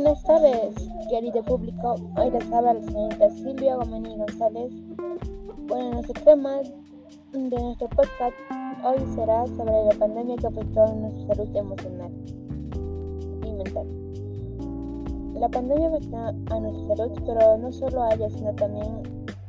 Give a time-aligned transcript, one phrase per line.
[0.00, 0.76] Buenas tardes,
[1.10, 1.96] querido público.
[2.16, 4.72] Hoy les habla la señorita Silvia Gomeni González.
[5.66, 6.58] Bueno, nuestro tema
[7.32, 8.36] de nuestro podcast
[8.84, 12.12] hoy será sobre la pandemia que afectó a nuestra salud emocional
[13.44, 13.86] y mental.
[15.34, 19.02] La pandemia afectó a nuestra salud, pero no solo a ella, sino también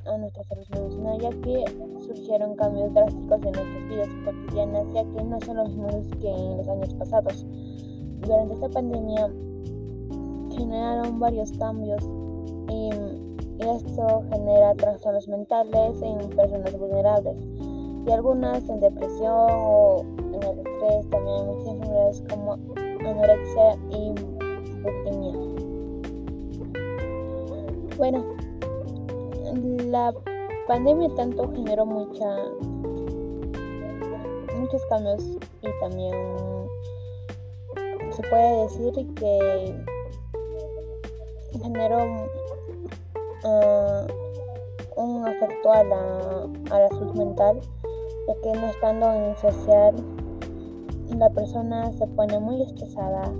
[0.07, 1.65] a nuestra salud emocional, ya que
[2.07, 6.57] surgieron cambios drásticos en nuestras vidas cotidianas, ya que no son los mismos que en
[6.57, 7.45] los años pasados.
[8.21, 9.31] Durante esta pandemia
[10.59, 12.03] generaron varios cambios
[12.69, 12.91] y,
[13.59, 17.35] esto genera trastornos mentales en personas vulnerables
[18.07, 22.53] y algunas en depresión o en el estrés, también muchas enfermedades como
[23.05, 24.13] anorexia y
[24.81, 25.33] bulimia.
[27.97, 28.23] Bueno,
[29.91, 30.13] la
[30.65, 32.37] pandemia tanto generó mucha
[34.57, 35.21] muchos cambios
[35.61, 36.15] y también
[38.11, 39.75] se puede decir que
[41.57, 42.27] generó
[43.43, 44.05] uh,
[45.01, 47.59] un afecto a la, a la salud mental,
[48.27, 49.95] ya que no estando en social,
[51.17, 53.31] la persona se pone muy estresada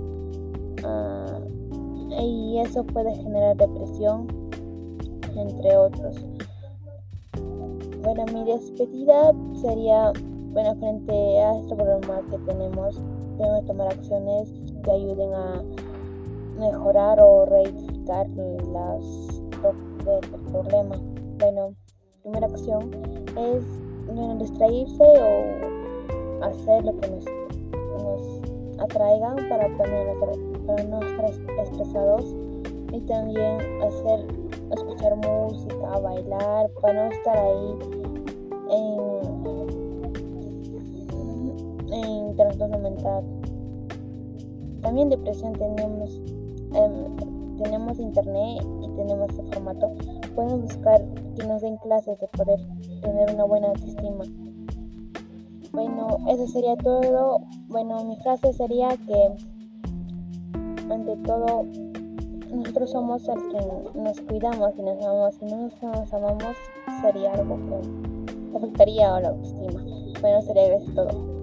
[0.84, 4.26] uh, y eso puede generar depresión,
[5.36, 6.16] entre otros.
[8.02, 10.12] Bueno, mi despedida sería,
[10.52, 13.00] bueno, frente a este problema que tenemos,
[13.36, 15.62] debemos tomar acciones que ayuden a
[16.60, 19.42] mejorar o reedificar las,
[20.04, 20.20] del
[20.52, 20.96] problema.
[21.38, 21.74] Bueno,
[22.22, 22.90] primera acción
[23.36, 23.64] es
[24.06, 27.24] bueno, distraerse o hacer lo que nos,
[28.02, 28.42] nos
[28.78, 31.24] atraigan para, para no estar
[31.64, 32.36] estresados
[32.92, 34.26] y también hacer
[34.72, 37.78] escuchar música, bailar, para no estar ahí
[38.70, 38.98] en,
[41.92, 43.24] en trastorno mental.
[44.82, 46.20] También depresión tenemos
[46.74, 47.16] Em,
[47.62, 49.92] tenemos internet y tenemos este formato,
[50.34, 51.04] pueden buscar
[51.36, 52.60] que nos den clases de poder
[53.02, 54.24] tener una buena autoestima.
[55.72, 57.40] Bueno, eso sería todo.
[57.68, 59.34] Bueno, mi frase sería que
[60.90, 61.64] ante todo
[62.52, 65.34] nosotros somos el que nos cuidamos y nos amamos.
[65.36, 66.56] Si no nos amamos,
[67.02, 69.80] sería algo que afectaría a la autoestima.
[70.20, 71.39] Bueno, sería eso todo.